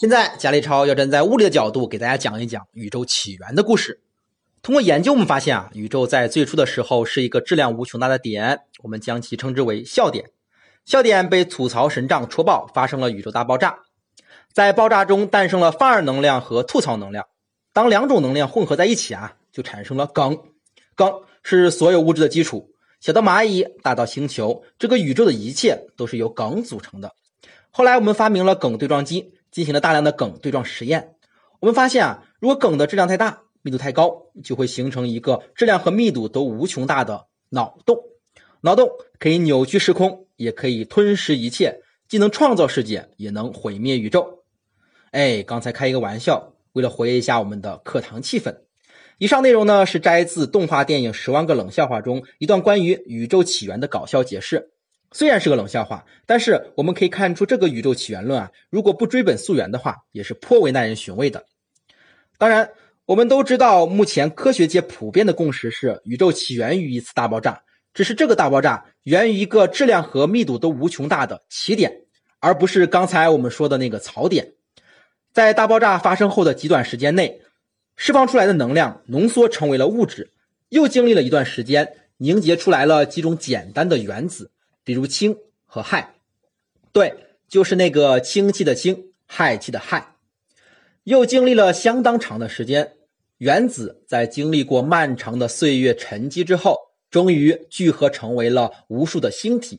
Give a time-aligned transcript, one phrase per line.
[0.00, 4.00] 现在，贾立超要站在物理的角度给大家讲一讲宇宙起源的故事。
[4.62, 10.30] 通过研究，我们发现啊，宇宙在最初的时候是一个质量无穷大的点，我们将其称之为笑点。
[10.84, 13.76] 笑点被吐槽神杖戳爆，发生了宇宙大爆炸。
[14.52, 17.26] 在爆炸中诞生了范儿能量和吐槽能量。
[17.72, 20.38] 当两种能量混合在一起啊，就产生了梗。
[20.94, 21.12] 梗
[21.42, 22.70] 是所有物质的基础，
[23.00, 27.10] 小到蚂蚁，大到星球，这个宇宙的一切都是由梗组成的。
[27.72, 29.32] 后来我们发明了梗对撞机。
[29.58, 31.16] 进行了大量的梗对撞实验，
[31.58, 37.98] 我们发现啊，如果梗的质量太大、密度太高，就会形成一个质量和密度都无穷大的脑洞。
[38.60, 38.88] 脑洞
[39.18, 44.44] 可以扭曲时空，也可以吞噬一切，既能创造世界，也能毁灭宇宙。
[45.10, 48.58] 哎，刚才开一个玩笑，为了活跃一下我们的课堂气氛。
[49.18, 54.70] 以上内容呢是摘自动画电影《十万个冷笑话》中一段关于宇宙起源的搞笑解释。
[55.12, 61.44] 虽然是个冷笑话，但是我们可以看出，这个宇宙起源论啊，如果不追本溯源的话，也是颇为耐人寻味的。
[62.36, 62.70] 当然，
[63.06, 67.62] 我们都知道，目前科学界普遍的共识是，宇宙起源于一次大爆炸，
[67.94, 72.02] 只是这个大爆炸源于一个质量和密度都无穷大的起点，
[72.38, 74.52] 而不是刚才我们说的那个槽点。
[75.32, 77.40] 在大爆炸发生后的极短时间内，
[77.96, 80.32] 释放出来的能量浓缩成为了物质，
[80.68, 84.50] 又经历了一段时间，凝结出来了几种简单的原子。
[84.88, 85.36] 比如氢
[85.66, 86.02] 和氦，
[86.92, 87.14] 对，
[87.46, 90.02] 就是那个氢气的氢，氦气的氦。
[91.04, 92.94] 又经历了相当长的时间，
[93.36, 96.74] 原子在经历过漫长的岁月沉积之后，
[97.10, 99.78] 终于聚合成为了无数的星体。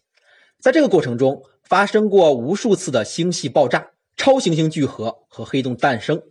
[0.59, 6.21] 在这个过程中，发生过无数次的星系爆炸、超新星聚合和黑洞诞生。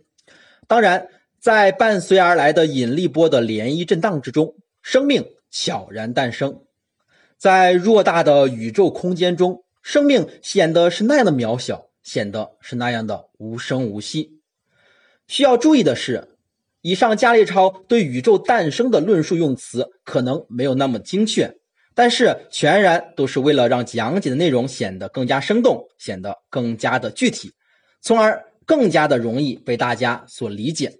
[0.69, 6.61] 当然，在伴随而来的引力波的涟漪震荡之中，生命悄然诞生。
[7.39, 14.41] 在偌大的宇宙空间中，生命显得是那样的渺小，显得是那样的无声无息。
[15.25, 16.35] 需要注意的是，
[16.81, 21.55] 以上伽利超对宇宙诞生的论述用词可能没有那么精确，
[21.95, 27.53] 但是全然都是为了让讲解的内容显得更加生动，显得更加的具体，
[28.01, 30.99] 从而更加的容易被大家所理解。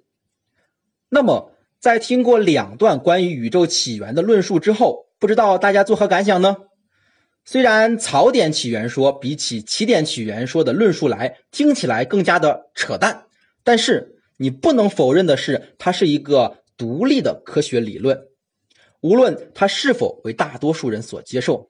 [1.10, 1.52] 那么，
[1.82, 6.56] 在听过两段关于宇宙起源的论述之后，不知道大家作何感想呢？
[7.46, 13.26] 虽然槽点起源说比起起点起源说的论述来听起来更加的扯淡，
[13.64, 18.28] 但是你不能否认的是，它是一个独立的科学理论，
[19.02, 21.70] 无论它是否为大多数人所接受。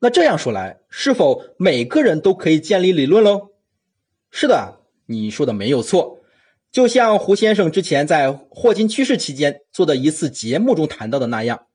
[0.00, 3.52] 那这样说来，是否每个人都可以建立理论喽？
[4.30, 6.18] 是的，你说的没有错。
[6.72, 11.66] 就像胡先生之前在霍金去世期间做的一次节目中谈到的那样。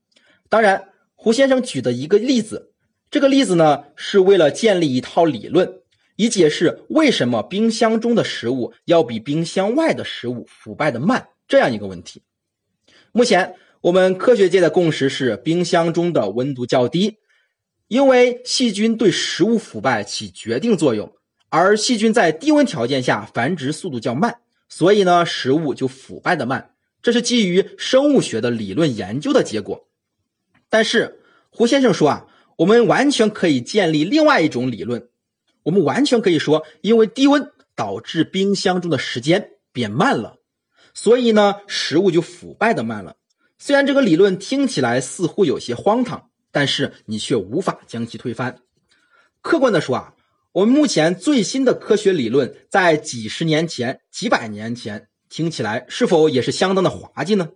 [0.50, 2.72] 当然，胡先生举的一个例子，
[3.08, 5.80] 这个例子呢是为了建立一套理论，
[6.16, 12.22] 以解释为什么冰箱中的食物要比冰箱外的食物腐败的慢这样一个问题。
[13.12, 17.18] 目前我们科学界的共识是，冰箱中的温度较低，
[17.86, 21.12] 因为细菌对食物腐败起决定作用，
[21.48, 26.74] 而细菌在低温条件下繁殖速度较慢，所以呢食物就腐败的慢。
[27.00, 29.86] 这是基于生物学的理论研究的结果。
[30.70, 31.20] 但是
[31.50, 32.26] 胡先生说啊，
[32.56, 35.08] 我们完全可以建立另外一种理论，
[35.64, 40.36] 我们完全可以说，因为低温导致冰箱中的时间变慢了，
[40.94, 43.16] 所以呢，食物就腐败的慢了。
[43.58, 48.58] 虽然这个理论听起来似乎有些荒唐，但是你却无法将其推翻。
[49.42, 50.14] 客观的说啊，
[50.52, 57.48] 我们目前最新的科学理论在几十年前、几百年前听起来是否也是相当的滑稽呢？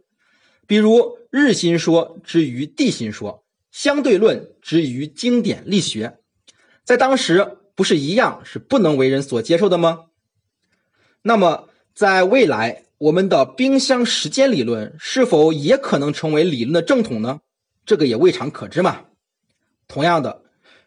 [0.67, 6.19] 比如日心说之于地心说，相对论之于经典力学，
[6.85, 10.07] 在当时不是一样是不能为人所接受的吗？
[11.23, 17.41] 那么在未来，我们的冰箱时间理论是否也可能成为理论的正统呢？
[17.85, 19.05] 这个也未尝可知嘛。
[19.89, 20.43] 同样的，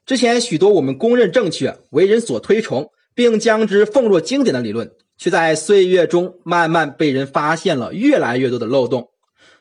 [0.05, 9.09] 之前许多我们公认正确、为人所推崇，并将之奉若经典的理论，却在岁月中慢慢被人发现了越来越多的漏洞。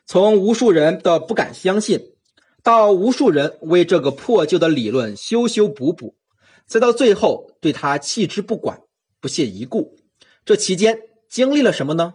[0.07, 2.13] 从无数人的不敢相信，
[2.63, 6.15] 到无数人为这个破旧的理论修修补补，
[6.65, 8.79] 再到最后对他弃之不管、
[9.19, 9.97] 不屑一顾，
[10.45, 12.13] 这期间经历了什么呢？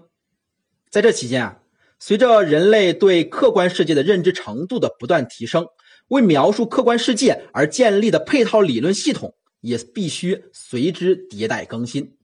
[0.89, 1.61] 在这期间啊，
[1.99, 5.67] 随着人类对客观世界的认知程度的不断提升，
[6.09, 12.17] 为描述客观世界而建立的配套理论系统也必须随之迭代更新，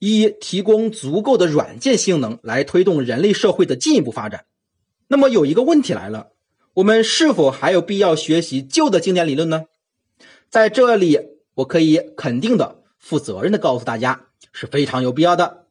[0.00, 4.44] 以提供足够的软件性能来推动人类社会的进一步发展。
[5.12, 6.28] 那么有一个问题来了，
[6.72, 9.64] 我们是否还有必要学习旧的经典理论呢？
[10.48, 11.20] 在这里，
[11.56, 15.66] 我可以肯定的、负责任的告诉大家，是非常有必要的。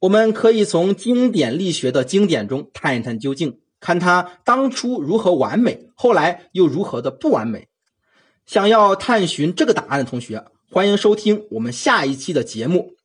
[0.00, 7.68] 我们可以从经典力学的经典中探一探究竟，看它当初如何完美，后来又如何的不完美。
[8.44, 12.96] 想要探寻这个答案的同学，欢迎收听我们下一期的节目《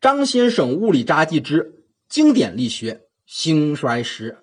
[0.00, 4.38] 张先生物理札记之经典力学兴衰史》。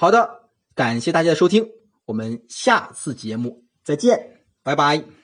[0.00, 1.68] 好的，感谢大家的收听，
[2.06, 5.19] 我们下次节目再见，拜拜。